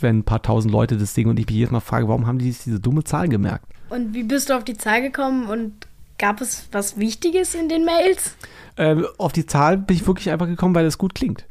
wenn 0.00 0.18
ein 0.18 0.24
paar 0.24 0.42
tausend 0.42 0.72
Leute 0.72 0.96
das 0.96 1.14
singen 1.14 1.30
und 1.30 1.38
ich 1.38 1.46
mich 1.46 1.56
jedes 1.56 1.72
Mal 1.72 1.80
frage, 1.80 2.06
warum 2.06 2.26
haben 2.26 2.38
die 2.38 2.44
diese 2.44 2.78
dumme 2.78 3.02
Zahl 3.02 3.28
gemerkt? 3.28 3.66
Und 3.90 4.14
wie 4.14 4.22
bist 4.22 4.50
du 4.50 4.56
auf 4.56 4.64
die 4.64 4.76
Zahl 4.76 5.02
gekommen 5.02 5.48
und 5.48 5.86
gab 6.18 6.40
es 6.40 6.68
was 6.70 6.98
Wichtiges 6.98 7.54
in 7.54 7.68
den 7.68 7.84
Mails? 7.84 8.36
Ähm, 8.76 9.06
auf 9.18 9.32
die 9.32 9.46
Zahl 9.46 9.76
bin 9.78 9.96
ich 9.96 10.06
wirklich 10.06 10.30
einfach 10.30 10.46
gekommen, 10.46 10.74
weil 10.74 10.86
es 10.86 10.96
gut 10.96 11.14
klingt. 11.14 11.46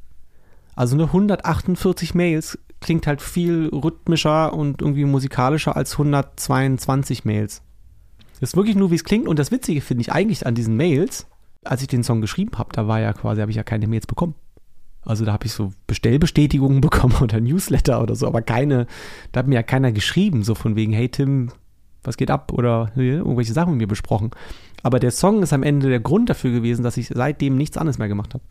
Also 0.75 0.95
eine 0.95 1.03
148 1.03 2.15
Mails 2.15 2.57
klingt 2.79 3.05
halt 3.05 3.21
viel 3.21 3.69
rhythmischer 3.73 4.53
und 4.53 4.81
irgendwie 4.81 5.05
musikalischer 5.05 5.75
als 5.75 5.93
122 5.93 7.25
Mails. 7.25 7.61
Das 8.39 8.51
ist 8.51 8.55
wirklich 8.55 8.75
nur, 8.75 8.89
wie 8.89 8.95
es 8.95 9.03
klingt. 9.03 9.27
Und 9.27 9.37
das 9.37 9.51
Witzige 9.51 9.81
finde 9.81 10.01
ich 10.01 10.11
eigentlich 10.11 10.47
an 10.47 10.55
diesen 10.55 10.75
Mails, 10.77 11.27
als 11.63 11.81
ich 11.81 11.87
den 11.87 12.03
Song 12.03 12.21
geschrieben 12.21 12.57
habe, 12.57 12.69
da 12.73 12.87
war 12.87 12.99
ja 12.99 13.13
quasi, 13.13 13.41
habe 13.41 13.51
ich 13.51 13.57
ja 13.57 13.63
keine 13.63 13.87
Mails 13.87 14.07
bekommen. 14.07 14.35
Also 15.03 15.25
da 15.25 15.33
habe 15.33 15.45
ich 15.45 15.53
so 15.53 15.73
Bestellbestätigungen 15.87 16.81
bekommen 16.81 17.15
oder 17.21 17.39
Newsletter 17.39 18.01
oder 18.01 18.15
so, 18.15 18.27
aber 18.27 18.41
keine, 18.41 18.87
da 19.31 19.39
hat 19.39 19.47
mir 19.47 19.55
ja 19.55 19.63
keiner 19.63 19.91
geschrieben, 19.91 20.43
so 20.43 20.55
von 20.55 20.75
wegen, 20.75 20.93
hey 20.93 21.09
Tim, 21.09 21.49
was 22.03 22.17
geht 22.17 22.31
ab 22.31 22.51
oder 22.53 22.91
äh, 22.97 23.17
irgendwelche 23.17 23.53
Sachen 23.53 23.73
mit 23.73 23.81
mir 23.81 23.87
besprochen. 23.87 24.31
Aber 24.83 24.99
der 24.99 25.11
Song 25.11 25.43
ist 25.43 25.53
am 25.53 25.61
Ende 25.61 25.89
der 25.89 25.99
Grund 25.99 26.29
dafür 26.29 26.51
gewesen, 26.51 26.81
dass 26.81 26.97
ich 26.97 27.09
seitdem 27.13 27.55
nichts 27.55 27.77
anderes 27.77 27.99
mehr 27.99 28.07
gemacht 28.07 28.33
habe. 28.33 28.43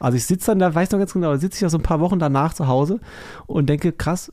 Also 0.00 0.16
ich 0.16 0.26
sitze 0.26 0.46
dann 0.46 0.58
da, 0.58 0.74
weiß 0.74 0.90
noch 0.90 0.98
ganz 0.98 1.12
genau, 1.12 1.36
sitze 1.36 1.56
ich 1.56 1.60
ja 1.60 1.68
so 1.68 1.78
ein 1.78 1.84
paar 1.84 2.00
Wochen 2.00 2.18
danach 2.18 2.54
zu 2.54 2.66
Hause 2.66 2.98
und 3.46 3.68
denke, 3.68 3.92
krass, 3.92 4.32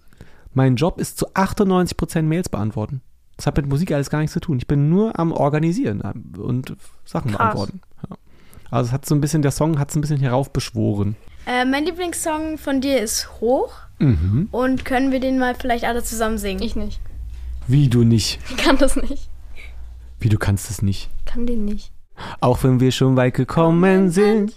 mein 0.53 0.75
Job 0.75 0.99
ist 0.99 1.19
zu 1.19 1.27
98% 1.33 2.23
Mails 2.23 2.49
beantworten. 2.49 3.01
Das 3.37 3.47
hat 3.47 3.57
mit 3.57 3.67
Musik 3.67 3.91
alles 3.91 4.09
gar 4.09 4.19
nichts 4.19 4.33
zu 4.33 4.39
tun. 4.39 4.57
Ich 4.57 4.67
bin 4.67 4.89
nur 4.89 5.19
am 5.19 5.31
Organisieren 5.31 6.01
und 6.37 6.75
Sachen 7.05 7.31
Krass. 7.31 7.37
beantworten. 7.37 7.81
Ja. 8.09 8.15
Also 8.73 8.87
es 8.87 8.91
hat 8.91 9.05
so 9.05 9.13
ein 9.13 9.21
bisschen, 9.21 9.43
der 9.43 9.51
Song 9.51 9.77
hat 9.77 9.91
es 9.91 9.95
ein 9.95 10.01
bisschen 10.01 10.19
heraufbeschworen. 10.19 11.15
Äh, 11.45 11.63
mein 11.63 11.85
Lieblingssong 11.85 12.57
von 12.57 12.81
dir 12.81 13.01
ist 13.01 13.29
Hoch. 13.39 13.71
Mhm. 13.99 14.47
Und 14.51 14.83
können 14.83 15.11
wir 15.11 15.19
den 15.19 15.37
mal 15.37 15.53
vielleicht 15.53 15.83
alle 15.83 16.03
zusammen 16.03 16.39
singen? 16.39 16.63
Ich 16.63 16.75
nicht. 16.75 16.99
Wie 17.67 17.87
du 17.87 18.03
nicht? 18.03 18.39
Ich 18.49 18.57
kann 18.57 18.79
das 18.79 18.95
nicht. 18.95 19.29
Wie 20.19 20.29
du 20.29 20.39
kannst 20.39 20.71
es 20.71 20.81
nicht? 20.81 21.11
Kann 21.25 21.45
den 21.45 21.65
nicht. 21.65 21.91
Auch 22.39 22.63
wenn 22.63 22.79
wir 22.79 22.91
schon 22.91 23.15
weit 23.15 23.35
gekommen 23.35 24.09
sind, 24.09 24.53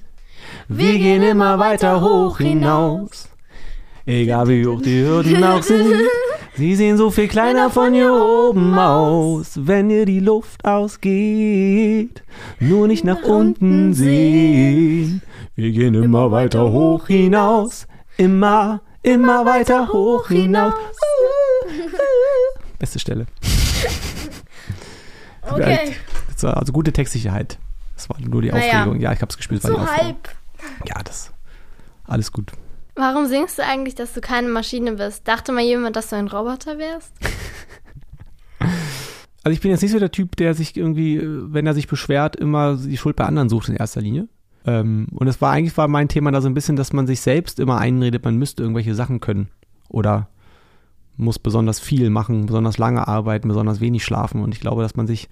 wir 0.66 0.96
gehen 0.96 1.22
immer 1.22 1.58
weiter 1.58 2.00
hoch 2.00 2.38
hinaus. 2.38 3.28
Egal 4.06 4.48
wie 4.48 4.64
hoch 4.66 4.80
die 4.80 5.02
Hürden 5.02 5.44
auch 5.44 5.62
sind, 5.62 5.92
sie 6.56 6.74
sehen 6.74 6.96
so 6.96 7.10
viel 7.10 7.28
kleiner 7.28 7.70
von 7.70 7.92
hier 7.94 8.12
oben 8.12 8.78
aus. 8.78 9.52
Wenn 9.56 9.88
dir 9.88 10.06
die 10.06 10.20
Luft 10.20 10.64
ausgeht, 10.64 12.22
nur 12.60 12.86
nicht 12.88 13.04
nach 13.04 13.22
unten 13.22 13.92
sehen. 13.94 15.22
Wir 15.54 15.70
gehen 15.72 15.94
immer 15.94 16.30
weiter 16.30 16.70
hoch 16.70 17.06
hinaus, 17.06 17.86
immer, 18.16 18.80
immer 19.02 19.44
weiter 19.46 19.88
hoch 19.92 20.28
hinaus. 20.28 20.74
Beste 22.78 22.98
Stelle. 22.98 23.26
Okay. 25.48 25.94
So, 26.36 26.48
Also 26.48 26.72
gute 26.72 26.92
Textsicherheit. 26.92 27.56
Das 27.94 28.10
war 28.10 28.16
nur 28.20 28.42
die 28.42 28.50
Naja. 28.50 28.80
Aufregung. 28.80 29.00
Ja, 29.00 29.12
ich 29.12 29.22
hab's 29.22 29.36
gespielt. 29.36 29.62
So 29.62 29.78
halb. 29.80 30.28
Ja, 30.84 31.00
das. 31.04 31.32
Alles 32.04 32.32
gut. 32.32 32.50
Warum 32.96 33.26
singst 33.26 33.58
du 33.58 33.64
eigentlich, 33.64 33.94
dass 33.94 34.14
du 34.14 34.20
keine 34.20 34.48
Maschine 34.48 34.92
bist? 34.92 35.28
Dachte 35.28 35.52
mal 35.52 35.62
jemand, 35.62 35.96
dass 35.96 36.08
du 36.08 36.16
ein 36.16 36.28
Roboter 36.28 36.78
wärst? 36.78 37.12
Also 39.44 39.54
ich 39.54 39.60
bin 39.60 39.70
jetzt 39.70 39.82
nicht 39.82 39.92
so 39.92 40.00
der 40.00 40.10
Typ, 40.10 40.34
der 40.34 40.54
sich 40.54 40.76
irgendwie, 40.76 41.18
äh, 41.18 41.22
wenn 41.52 41.68
er 41.68 41.74
sich 41.74 41.86
beschwert, 41.86 42.34
immer 42.34 42.76
die 42.76 42.96
Schuld 42.96 43.14
bei 43.14 43.26
anderen 43.26 43.48
sucht 43.48 43.68
in 43.68 43.76
erster 43.76 44.00
Linie. 44.00 44.26
Ähm, 44.64 45.06
und 45.12 45.28
es 45.28 45.40
war 45.40 45.52
eigentlich 45.52 45.76
war 45.76 45.86
mein 45.86 46.08
Thema 46.08 46.32
da 46.32 46.40
so 46.40 46.48
ein 46.48 46.54
bisschen, 46.54 46.74
dass 46.74 46.92
man 46.92 47.06
sich 47.06 47.20
selbst 47.20 47.60
immer 47.60 47.78
einredet, 47.78 48.24
man 48.24 48.34
müsste 48.38 48.64
irgendwelche 48.64 48.96
Sachen 48.96 49.20
können. 49.20 49.48
Oder 49.88 50.28
muss 51.16 51.38
besonders 51.38 51.78
viel 51.78 52.10
machen, 52.10 52.46
besonders 52.46 52.76
lange 52.78 53.06
arbeiten, 53.06 53.46
besonders 53.46 53.78
wenig 53.80 54.04
schlafen. 54.04 54.42
Und 54.42 54.52
ich 54.52 54.58
glaube, 54.58 54.82
dass 54.82 54.96
man 54.96 55.06
sich, 55.06 55.28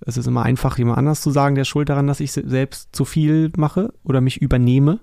es 0.00 0.16
ist 0.16 0.26
immer 0.26 0.44
einfach, 0.44 0.78
jemand 0.78 0.96
anders 0.96 1.20
zu 1.20 1.30
sagen, 1.30 1.56
der 1.56 1.62
ist 1.62 1.68
schuld 1.68 1.90
daran, 1.90 2.06
dass 2.06 2.20
ich 2.20 2.32
se- 2.32 2.48
selbst 2.48 2.96
zu 2.96 3.04
viel 3.04 3.52
mache 3.58 3.92
oder 4.02 4.22
mich 4.22 4.40
übernehme. 4.40 4.98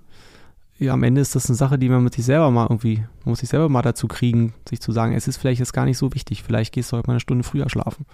Ja, 0.78 0.92
am 0.92 1.02
Ende 1.02 1.20
ist 1.20 1.34
das 1.34 1.48
eine 1.48 1.56
Sache, 1.56 1.76
die 1.76 1.88
man 1.88 2.04
mit 2.04 2.14
sich 2.14 2.24
selber 2.24 2.50
mal 2.52 2.66
irgendwie, 2.70 2.98
man 2.98 3.30
muss 3.30 3.40
sich 3.40 3.48
selber 3.48 3.68
mal 3.68 3.82
dazu 3.82 4.06
kriegen, 4.06 4.54
sich 4.68 4.80
zu 4.80 4.92
sagen, 4.92 5.12
es 5.12 5.26
ist 5.26 5.36
vielleicht 5.36 5.58
jetzt 5.58 5.72
gar 5.72 5.84
nicht 5.84 5.98
so 5.98 6.14
wichtig, 6.14 6.44
vielleicht 6.44 6.72
gehst 6.72 6.92
du 6.92 6.96
heute 6.96 7.08
mal 7.08 7.14
eine 7.14 7.20
Stunde 7.20 7.42
früher 7.42 7.68
schlafen. 7.68 8.06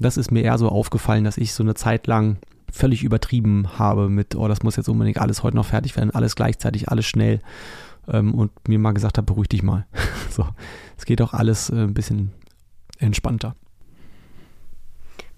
Das 0.00 0.16
ist 0.16 0.32
mir 0.32 0.42
eher 0.42 0.58
so 0.58 0.68
aufgefallen, 0.68 1.22
dass 1.22 1.38
ich 1.38 1.54
so 1.54 1.62
eine 1.62 1.74
Zeit 1.74 2.08
lang 2.08 2.38
völlig 2.72 3.04
übertrieben 3.04 3.78
habe 3.78 4.08
mit, 4.08 4.34
oh, 4.34 4.48
das 4.48 4.64
muss 4.64 4.74
jetzt 4.74 4.88
unbedingt 4.88 5.18
alles 5.18 5.44
heute 5.44 5.56
noch 5.56 5.66
fertig 5.66 5.96
werden, 5.96 6.10
alles 6.10 6.34
gleichzeitig, 6.34 6.88
alles 6.88 7.06
schnell. 7.06 7.40
Ähm, 8.08 8.34
und 8.34 8.50
mir 8.68 8.78
mal 8.80 8.92
gesagt 8.92 9.16
habe, 9.16 9.26
beruhig 9.26 9.48
dich 9.48 9.62
mal. 9.62 9.86
so, 10.30 10.46
es 10.98 11.04
geht 11.04 11.20
doch 11.20 11.32
alles 11.32 11.70
äh, 11.70 11.84
ein 11.84 11.94
bisschen 11.94 12.32
entspannter. 12.98 13.54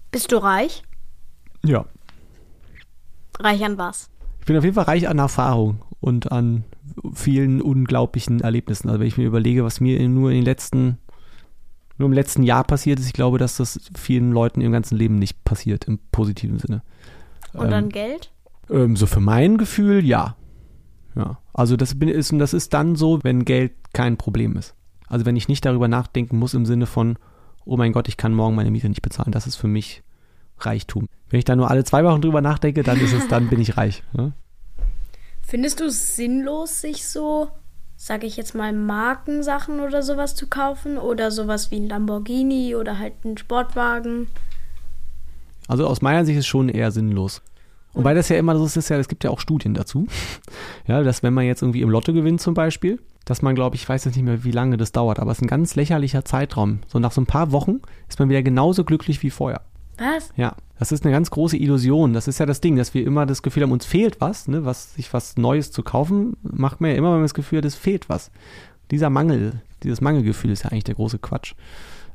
Bist 0.09 0.31
du 0.31 0.37
reich? 0.37 0.81
Ja. 1.63 1.85
Reich 3.39 3.63
an 3.63 3.77
was? 3.77 4.09
Ich 4.47 4.49
bin 4.49 4.57
auf 4.57 4.63
jeden 4.63 4.75
Fall 4.75 4.85
reich 4.85 5.09
an 5.09 5.19
Erfahrung 5.19 5.81
und 5.99 6.31
an 6.31 6.63
vielen 7.11 7.61
unglaublichen 7.61 8.39
Erlebnissen. 8.39 8.87
Also 8.87 9.01
wenn 9.01 9.07
ich 9.07 9.17
mir 9.17 9.27
überlege, 9.27 9.65
was 9.65 9.81
mir 9.81 10.07
nur 10.07 10.29
in 10.29 10.37
den 10.37 10.45
letzten, 10.45 10.99
nur 11.97 12.07
im 12.07 12.13
letzten 12.13 12.43
Jahr 12.43 12.63
passiert 12.63 12.97
ist, 12.97 13.07
ich 13.07 13.13
glaube, 13.13 13.39
dass 13.39 13.57
das 13.57 13.77
vielen 13.97 14.31
Leuten 14.31 14.61
im 14.61 14.71
ganzen 14.71 14.95
Leben 14.95 15.15
nicht 15.19 15.43
passiert, 15.43 15.83
im 15.83 15.99
positiven 16.13 16.59
Sinne. 16.59 16.81
Und 17.51 17.73
an 17.73 17.89
Geld? 17.89 18.31
Ähm, 18.69 18.95
so 18.95 19.05
für 19.05 19.19
mein 19.19 19.57
Gefühl, 19.57 20.05
ja. 20.05 20.37
Ja. 21.13 21.39
Also 21.51 21.75
das 21.75 21.99
bin, 21.99 22.07
ist, 22.07 22.31
und 22.31 22.39
das 22.39 22.53
ist 22.53 22.73
dann 22.73 22.95
so, 22.95 23.19
wenn 23.23 23.43
Geld 23.43 23.73
kein 23.91 24.15
Problem 24.15 24.55
ist. 24.55 24.75
Also 25.07 25.25
wenn 25.25 25.35
ich 25.35 25.49
nicht 25.49 25.65
darüber 25.65 25.89
nachdenken 25.89 26.39
muss 26.39 26.53
im 26.53 26.65
Sinne 26.65 26.85
von, 26.85 27.17
oh 27.65 27.75
mein 27.75 27.91
Gott, 27.91 28.07
ich 28.07 28.15
kann 28.15 28.33
morgen 28.33 28.55
meine 28.55 28.71
Miete 28.71 28.87
nicht 28.87 29.01
bezahlen. 29.01 29.33
Das 29.33 29.45
ist 29.45 29.57
für 29.57 29.67
mich 29.67 30.03
Reichtum. 30.59 31.07
Wenn 31.29 31.39
ich 31.39 31.45
da 31.45 31.55
nur 31.55 31.69
alle 31.69 31.83
zwei 31.83 32.03
Wochen 32.03 32.21
drüber 32.21 32.41
nachdenke, 32.41 32.83
dann 32.83 32.99
ist 32.99 33.13
es, 33.13 33.27
dann 33.27 33.49
bin 33.49 33.59
ich 33.59 33.77
reich. 33.77 34.03
Ne? 34.13 34.33
Findest 35.41 35.79
du 35.79 35.85
es 35.85 36.15
sinnlos, 36.15 36.81
sich 36.81 37.07
so, 37.07 37.49
sag 37.95 38.23
ich 38.23 38.37
jetzt 38.37 38.55
mal, 38.55 38.73
Markensachen 38.73 39.79
oder 39.79 40.03
sowas 40.03 40.35
zu 40.35 40.47
kaufen? 40.47 40.97
Oder 40.97 41.31
sowas 41.31 41.71
wie 41.71 41.77
ein 41.77 41.89
Lamborghini 41.89 42.75
oder 42.75 42.99
halt 42.99 43.23
ein 43.25 43.37
Sportwagen? 43.37 44.27
Also 45.67 45.85
aus 45.85 46.01
meiner 46.01 46.25
Sicht 46.25 46.37
ist 46.37 46.45
es 46.45 46.47
schon 46.47 46.69
eher 46.69 46.91
sinnlos. 46.91 47.41
Und 47.93 48.03
weil 48.03 48.15
das 48.15 48.29
ja 48.29 48.37
immer 48.37 48.55
so 48.57 48.65
ist, 48.65 48.77
ist 48.77 48.89
ja, 48.89 48.97
es 48.97 49.07
gibt 49.07 49.23
ja 49.23 49.31
auch 49.31 49.39
Studien 49.39 49.73
dazu. 49.73 50.07
Ja, 50.87 51.03
dass 51.03 51.21
wenn 51.21 51.33
man 51.33 51.43
jetzt 51.43 51.61
irgendwie 51.61 51.81
im 51.81 51.89
Lotto 51.89 52.13
gewinnt 52.13 52.39
zum 52.39 52.53
Beispiel, 52.53 52.97
dass 53.25 53.41
man, 53.41 53.55
glaube 53.55 53.75
ich, 53.75 53.81
ich 53.81 53.89
weiß 53.89 54.05
jetzt 54.05 54.15
nicht 54.15 54.23
mehr, 54.23 54.45
wie 54.45 54.51
lange 54.51 54.77
das 54.77 54.93
dauert, 54.93 55.19
aber 55.19 55.31
es 55.31 55.39
ist 55.39 55.41
ein 55.41 55.49
ganz 55.49 55.75
lächerlicher 55.75 56.23
Zeitraum. 56.23 56.79
So 56.87 56.97
nach 56.99 57.11
so 57.11 57.19
ein 57.19 57.25
paar 57.25 57.51
Wochen 57.51 57.81
ist 58.07 58.19
man 58.19 58.29
wieder 58.29 58.41
genauso 58.41 58.85
glücklich 58.85 59.21
wie 59.21 59.29
vorher. 59.29 59.63
Was? 59.97 60.29
Ja, 60.35 60.55
das 60.79 60.91
ist 60.91 61.03
eine 61.03 61.13
ganz 61.13 61.31
große 61.31 61.57
Illusion. 61.57 62.13
Das 62.13 62.27
ist 62.27 62.39
ja 62.39 62.45
das 62.45 62.61
Ding, 62.61 62.75
dass 62.75 62.93
wir 62.93 63.05
immer 63.05 63.25
das 63.25 63.41
Gefühl 63.41 63.63
haben, 63.63 63.71
uns 63.71 63.85
fehlt 63.85 64.21
was, 64.21 64.47
ne? 64.47 64.65
was 64.65 64.93
sich 64.95 65.11
was 65.13 65.37
Neues 65.37 65.71
zu 65.71 65.83
kaufen, 65.83 66.37
macht 66.43 66.81
man 66.81 66.91
ja 66.91 66.97
immer, 66.97 67.09
wenn 67.09 67.17
man 67.17 67.23
das 67.23 67.33
Gefühl 67.33 67.59
hat, 67.59 67.65
es 67.65 67.75
fehlt 67.75 68.09
was. 68.09 68.31
Dieser 68.91 69.09
Mangel, 69.09 69.61
dieses 69.83 70.01
Mangelgefühl 70.01 70.51
ist 70.51 70.63
ja 70.63 70.71
eigentlich 70.71 70.83
der 70.83 70.95
große 70.95 71.19
Quatsch. 71.19 71.55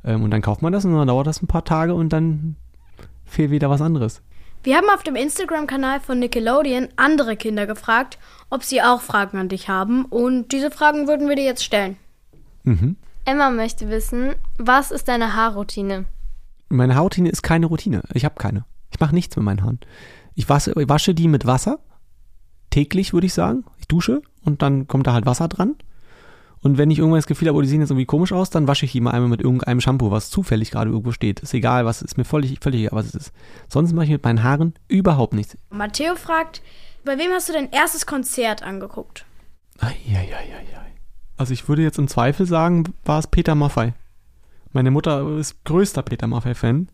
Ähm, 0.05 0.23
und 0.23 0.31
dann 0.31 0.43
kauft 0.43 0.63
man 0.63 0.73
das 0.73 0.85
und 0.85 0.95
dann 0.95 1.09
dauert 1.09 1.27
das 1.27 1.43
ein 1.43 1.49
paar 1.49 1.65
Tage 1.65 1.95
und 1.95 2.13
dann 2.13 2.57
fehlt 3.25 3.51
wieder 3.51 3.71
was 3.71 3.81
anderes. 3.81 4.23
Wir 4.65 4.77
haben 4.77 4.89
auf 4.95 5.03
dem 5.03 5.17
Instagram-Kanal 5.17 5.99
von 6.01 6.21
Nickelodeon 6.21 6.89
andere 6.95 7.37
Kinder 7.37 7.67
gefragt, 7.67 8.19
ob 8.49 8.63
sie 8.63 8.81
auch 8.81 9.01
Fragen 9.01 9.37
an 9.39 9.49
dich 9.49 9.69
haben. 9.69 10.05
Und 10.05 10.53
diese 10.53 10.71
Fragen 10.71 11.09
würden 11.09 11.29
wir 11.29 11.35
dir 11.35 11.45
jetzt 11.45 11.65
stellen. 11.65 11.97
Mhm. 12.63 12.97
Emma 13.25 13.51
möchte 13.51 13.89
wissen, 13.89 14.35
was 14.59 14.93
ist 14.93 15.09
deine 15.09 15.35
Haarroutine? 15.35 16.05
Meine 16.73 16.95
Haarroutine 16.95 17.29
ist 17.29 17.43
keine 17.43 17.67
Routine. 17.67 18.03
Ich 18.15 18.25
habe 18.25 18.37
keine. 18.37 18.65
Ich 18.91 18.99
mache 18.99 19.15
nichts 19.15 19.37
mit 19.37 19.45
meinen 19.45 19.63
Haaren. 19.63 19.81
Ich 20.35 20.49
wasche, 20.49 20.73
wasche 20.75 21.15
die 21.15 21.29
mit 21.29 21.47
Wasser. 21.47 21.79
Täglich, 22.71 23.13
würde 23.13 23.27
ich 23.27 23.35
sagen. 23.35 23.65
Ich 23.79 23.89
dusche 23.89 24.23
und 24.43 24.63
dann 24.63 24.89
kommt 24.89 25.07
da 25.07 25.13
halt 25.13 25.27
Wasser 25.27 25.49
dran. 25.49 25.77
Und 26.61 26.79
wenn 26.79 26.91
ich 26.91 26.99
irgendwann 26.99 27.19
das 27.19 27.27
Gefühl 27.27 27.49
habe, 27.49 27.59
oh, 27.59 27.61
die 27.61 27.69
sehen 27.69 27.81
jetzt 27.81 27.91
irgendwie 27.91 28.07
komisch 28.07 28.33
aus, 28.33 28.49
dann 28.49 28.69
wasche 28.69 28.87
ich 28.87 28.93
die 28.93 29.01
mal 29.01 29.11
einmal 29.11 29.29
mit 29.29 29.43
irgendeinem 29.43 29.81
Shampoo, 29.81 30.11
was 30.11 30.31
zufällig 30.31 30.71
gerade 30.71 30.91
irgendwo 30.91 31.13
steht. 31.13 31.41
Ist 31.41 31.53
egal, 31.53 31.85
was 31.85 32.03
ist 32.03 32.17
mir 32.17 32.25
völlig, 32.25 32.59
völlig 32.61 32.83
egal, 32.83 32.97
was 32.97 33.07
es 33.07 33.15
ist. 33.15 33.33
Sonst 33.69 33.93
mache 33.93 34.05
ich 34.07 34.11
mit 34.13 34.25
meinen 34.25 34.43
Haaren 34.43 34.75
überhaupt 34.89 35.35
nichts. 35.35 35.59
Matteo 35.71 36.15
fragt, 36.15 36.63
bei 37.05 37.19
wem 37.19 37.33
hast 37.33 37.49
du 37.49 37.53
dein 37.53 37.71
erstes 37.71 38.07
Konzert 38.07 38.63
angeguckt? 38.63 39.27
Eieieiei. 39.79 40.63
Also 41.37 41.53
ich 41.53 41.69
würde 41.69 41.83
jetzt 41.83 41.99
im 41.99 42.07
Zweifel 42.07 42.47
sagen, 42.47 42.95
war 43.05 43.19
es 43.19 43.27
Peter 43.27 43.57
Maffei. 43.57 43.95
Meine 44.73 44.91
Mutter 44.91 45.39
ist 45.39 45.65
größter 45.65 46.03
Peter 46.03 46.27
Maffei-Fan, 46.27 46.89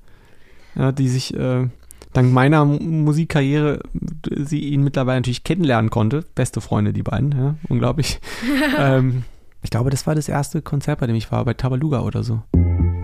ja, 0.74 0.92
die 0.92 1.08
sich 1.08 1.34
äh, 1.34 1.68
dank 2.12 2.32
meiner 2.32 2.64
Musikkarriere 2.64 3.80
äh, 4.30 4.44
sie 4.44 4.60
ihn 4.60 4.82
mittlerweile 4.82 5.20
natürlich 5.20 5.44
kennenlernen 5.44 5.90
konnte. 5.90 6.24
Beste 6.34 6.60
Freunde, 6.60 6.92
die 6.92 7.02
beiden, 7.02 7.32
ja, 7.32 7.54
unglaublich. 7.68 8.20
ähm, 8.78 9.24
ich 9.62 9.70
glaube, 9.70 9.90
das 9.90 10.06
war 10.06 10.14
das 10.14 10.28
erste 10.28 10.62
Konzert, 10.62 11.00
bei 11.00 11.06
dem 11.06 11.16
ich 11.16 11.30
war, 11.30 11.44
bei 11.44 11.54
Tabaluga 11.54 12.00
oder 12.00 12.22
so. 12.22 12.42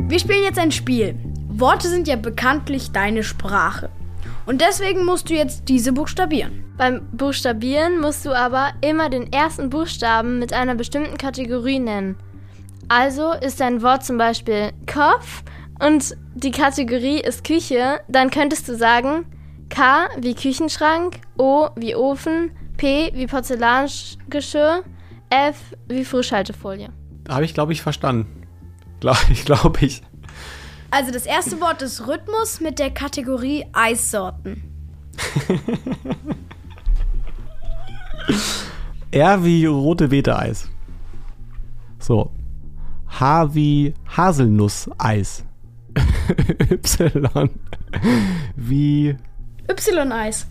Wir 0.06 0.18
spielen 0.18 0.44
jetzt 0.44 0.58
ein 0.58 0.72
Spiel. 0.72 1.16
Worte 1.48 1.88
sind 1.88 2.08
ja 2.08 2.16
bekanntlich 2.16 2.90
deine 2.92 3.22
Sprache. 3.22 3.90
Und 4.46 4.60
deswegen 4.60 5.04
musst 5.04 5.30
du 5.30 5.34
jetzt 5.34 5.68
diese 5.68 5.92
buchstabieren. 5.92 6.64
Beim 6.76 7.00
Buchstabieren 7.12 8.00
musst 8.00 8.26
du 8.26 8.36
aber 8.36 8.72
immer 8.80 9.08
den 9.08 9.32
ersten 9.32 9.70
Buchstaben 9.70 10.38
mit 10.38 10.52
einer 10.52 10.74
bestimmten 10.74 11.16
Kategorie 11.16 11.78
nennen. 11.78 12.16
Also 12.88 13.32
ist 13.32 13.60
dein 13.60 13.82
Wort 13.82 14.04
zum 14.04 14.18
Beispiel 14.18 14.72
Kopf 14.92 15.42
und 15.80 16.16
die 16.34 16.50
Kategorie 16.50 17.20
ist 17.20 17.44
Küche, 17.44 18.00
dann 18.08 18.30
könntest 18.30 18.68
du 18.68 18.76
sagen 18.76 19.26
K 19.70 20.08
wie 20.18 20.34
Küchenschrank, 20.34 21.20
O 21.38 21.68
wie 21.76 21.94
Ofen, 21.96 22.50
P 22.76 23.10
wie 23.14 23.26
Porzellangeschirr, 23.26 24.84
F 25.30 25.56
wie 25.88 26.04
Frischhaltefolie. 26.04 26.90
Habe 27.28 27.44
ich, 27.44 27.54
glaube 27.54 27.72
ich, 27.72 27.82
verstanden. 27.82 28.46
Glaube 29.00 29.18
ich, 29.30 29.44
glaube 29.44 29.84
ich. 29.84 30.02
Also 30.90 31.10
das 31.10 31.26
erste 31.26 31.60
Wort 31.60 31.82
ist 31.82 32.06
Rhythmus 32.06 32.60
mit 32.60 32.78
der 32.78 32.90
Kategorie 32.90 33.66
Eissorten. 33.72 34.62
R 39.10 39.44
wie 39.44 39.66
rote 39.66 40.08
Beete-Eis. 40.08 40.68
So. 41.98 42.30
H 43.20 43.54
wie 43.54 43.94
Haselnusseis. 44.16 45.44
y 45.96 47.50
wie 48.56 49.16
Y-Eis. 49.68 50.46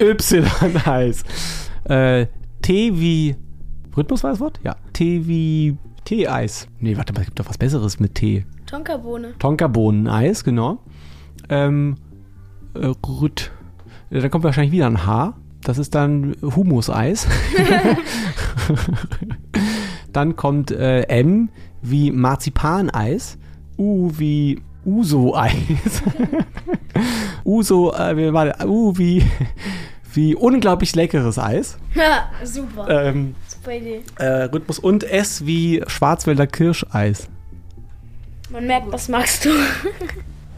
Y-Eis. 0.00 1.24
Äh, 1.84 2.26
T 2.62 3.00
wie. 3.00 3.36
Rhythmus 3.96 4.22
war 4.22 4.30
das 4.30 4.40
Wort? 4.40 4.60
Ja. 4.62 4.76
T 4.92 5.26
wie 5.26 5.76
Tee-Eis. 6.04 6.68
Nee, 6.80 6.96
warte 6.96 7.12
mal, 7.12 7.20
es 7.20 7.26
gibt 7.26 7.38
doch 7.38 7.48
was 7.48 7.58
Besseres 7.58 8.00
mit 8.00 8.14
Tee. 8.14 8.46
Tonkabohne. 8.66 9.34
Tonkabohnen-Eis, 9.38 10.44
genau. 10.44 10.78
Ähm, 11.48 11.96
äh, 12.74 12.92
Rüt. 13.06 13.50
Ja, 14.10 14.20
Da 14.20 14.28
kommt 14.28 14.44
wahrscheinlich 14.44 14.72
wieder 14.72 14.86
ein 14.86 15.04
H. 15.04 15.34
Das 15.62 15.78
ist 15.78 15.94
dann 15.94 16.36
Humuseis. 16.42 17.26
dann 20.12 20.36
kommt 20.36 20.70
äh, 20.70 21.02
M 21.02 21.50
wie 21.82 22.10
Marzipaneis. 22.10 23.38
U 23.76 24.10
wie 24.16 24.60
Uso-Eis. 24.84 26.02
Uso, 27.44 27.92
äh, 27.92 28.32
warte, 28.32 28.66
U 28.66 28.92
wie, 28.96 29.24
wie 30.14 30.34
unglaublich 30.34 30.94
leckeres 30.96 31.38
Eis. 31.38 31.78
Ja, 31.94 32.28
super. 32.44 32.86
Ähm, 32.88 33.34
Super 33.46 33.72
Idee. 33.76 34.00
äh, 34.16 34.44
Rhythmus 34.44 34.78
und 34.78 35.04
S 35.04 35.46
wie 35.46 35.82
Schwarzwälder 35.86 36.46
Kirscheis. 36.46 37.28
Man 38.50 38.66
merkt, 38.66 38.90
was 38.92 39.08
magst 39.08 39.44
du. 39.44 39.50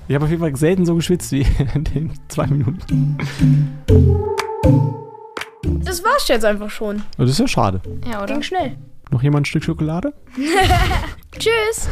Ich 0.08 0.14
habe 0.16 0.24
auf 0.24 0.30
jeden 0.32 0.42
Fall 0.42 0.56
selten 0.56 0.84
so 0.86 0.96
geschwitzt 0.96 1.30
wie 1.30 1.46
in 1.74 1.84
den 1.84 2.10
zwei 2.26 2.44
Minuten. 2.48 3.16
Das 5.84 6.02
war's 6.02 6.26
jetzt 6.26 6.44
einfach 6.44 6.68
schon. 6.68 7.02
Das 7.16 7.30
ist 7.30 7.38
ja 7.38 7.46
schade. 7.46 7.80
Ja, 8.10 8.20
oder? 8.24 8.32
Ging 8.34 8.42
schnell. 8.42 8.76
Noch 9.10 9.22
jemand 9.22 9.42
ein 9.42 9.46
Stück 9.46 9.64
Schokolade? 9.64 10.14
Tschüss. 11.38 11.88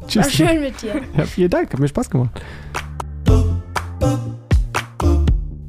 War 0.00 0.06
Tschüss. 0.08 0.32
schön 0.32 0.60
mit 0.60 0.80
dir. 0.82 1.02
Ja, 1.16 1.24
vielen 1.24 1.50
Dank, 1.50 1.72
hat 1.72 1.78
mir 1.80 1.88
Spaß 1.88 2.10
gemacht. 2.10 2.40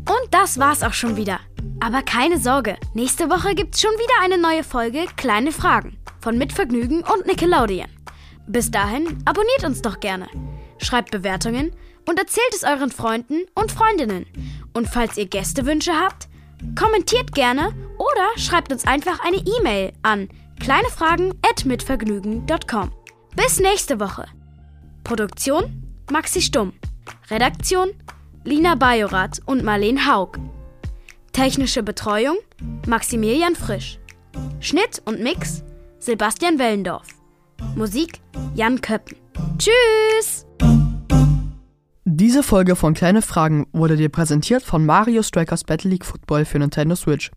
Und 0.06 0.28
das 0.32 0.58
war's 0.58 0.84
auch 0.84 0.94
schon 0.94 1.16
wieder. 1.16 1.40
Aber 1.80 2.02
keine 2.02 2.38
Sorge, 2.40 2.78
nächste 2.94 3.30
Woche 3.30 3.56
gibt's 3.56 3.82
schon 3.82 3.92
wieder 3.92 4.24
eine 4.24 4.38
neue 4.38 4.64
Folge 4.64 5.06
Kleine 5.18 5.52
Fragen 5.52 5.98
von 6.22 6.38
Mitvergnügen 6.38 7.04
und 7.04 7.28
Nickelodeon. 7.28 7.88
Bis 8.48 8.72
dahin 8.72 9.06
abonniert 9.26 9.64
uns 9.66 9.82
doch 9.82 10.00
gerne, 10.00 10.28
schreibt 10.78 11.12
Bewertungen 11.12 11.72
und 12.08 12.20
erzählt 12.20 12.54
es 12.54 12.64
euren 12.64 12.92
Freunden 12.92 13.42
und 13.54 13.72
Freundinnen. 13.72 14.26
Und 14.74 14.88
falls 14.88 15.18
ihr 15.18 15.26
Gästewünsche 15.26 15.94
habt, 15.94 16.28
kommentiert 16.78 17.34
gerne 17.34 17.74
oder 17.98 18.38
schreibt 18.38 18.72
uns 18.72 18.86
einfach 18.86 19.20
eine 19.26 19.38
E-Mail 19.38 19.92
an 20.02 20.30
kleinefragen@mitvergnügen.com. 20.64 22.92
Bis 23.36 23.60
nächste 23.60 24.00
Woche. 24.00 24.26
Produktion 25.04 25.84
Maxi 26.10 26.42
Stumm. 26.42 26.72
Redaktion 27.30 27.90
Lina 28.46 28.76
Bajorath 28.76 29.42
und 29.46 29.62
Marleen 29.64 30.08
Haug. 30.08 30.40
Technische 31.34 31.84
Betreuung 31.84 32.38
Maximilian 32.88 33.56
Frisch. 33.56 34.00
Schnitt 34.62 35.02
und 35.06 35.22
Mix 35.22 35.64
Sebastian 36.00 36.58
Wellendorf. 36.60 37.08
Musik 37.76 38.22
Jan 38.56 38.80
Köppen. 38.80 39.18
Tschüss! 39.58 40.46
Diese 42.06 42.44
Folge 42.44 42.78
von 42.78 42.94
Kleine 42.94 43.22
Fragen 43.22 43.68
wurde 43.74 43.98
dir 43.98 44.08
präsentiert 44.10 44.64
von 44.64 44.86
Mario 44.86 45.24
Strikers 45.24 45.66
Battle 45.66 45.90
League 45.90 46.06
Football 46.06 46.46
für 46.46 46.60
Nintendo 46.60 46.96
Switch. 46.96 47.32